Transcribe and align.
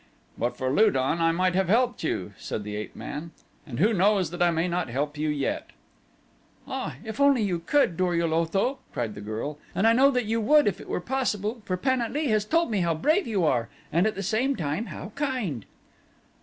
"But 0.35 0.57
for 0.57 0.71
Lu 0.73 0.89
don 0.89 1.21
I 1.21 1.31
might 1.31 1.53
have 1.53 1.67
helped 1.69 2.03
you," 2.03 2.33
said 2.35 2.63
the 2.63 2.75
ape 2.75 2.95
man. 2.95 3.29
"And 3.67 3.77
who 3.77 3.93
knows 3.93 4.31
that 4.31 4.41
I 4.41 4.49
may 4.49 4.67
not 4.67 4.89
help 4.89 5.15
you 5.15 5.29
yet?" 5.29 5.69
"Ah, 6.67 6.95
if 7.05 7.19
you 7.19 7.25
only 7.25 7.59
could, 7.59 7.97
Dor 7.97 8.15
ul 8.15 8.33
Otho," 8.33 8.79
cried 8.93 9.13
the 9.13 9.21
girl, 9.21 9.59
"and 9.75 9.85
I 9.85 9.93
know 9.93 10.09
that 10.09 10.25
you 10.25 10.41
would 10.41 10.65
if 10.65 10.81
it 10.81 10.89
were 10.89 11.01
possible 11.01 11.61
for 11.65 11.77
Pan 11.77 12.01
at 12.01 12.11
lee 12.13 12.29
has 12.29 12.45
told 12.45 12.71
me 12.71 12.79
how 12.79 12.95
brave 12.95 13.27
you 13.27 13.43
are, 13.45 13.69
and 13.93 14.07
at 14.07 14.15
the 14.15 14.23
same 14.23 14.55
time 14.55 14.87
how 14.87 15.11
kind." 15.13 15.67